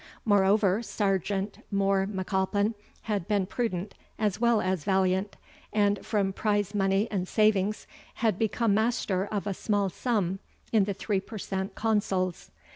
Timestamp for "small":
9.53-9.89